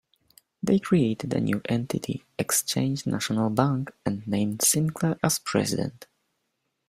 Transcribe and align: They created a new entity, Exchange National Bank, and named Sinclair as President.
They 0.63 0.79
created 0.79 1.31
a 1.31 1.39
new 1.39 1.61
entity, 1.69 2.25
Exchange 2.39 3.05
National 3.05 3.51
Bank, 3.51 3.91
and 4.03 4.27
named 4.27 4.63
Sinclair 4.63 5.19
as 5.21 5.37
President. 5.37 6.07